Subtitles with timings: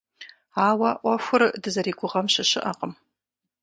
[0.67, 2.93] Ауэ ӏуэхур дызэригугъэм щыщыӏэкъым.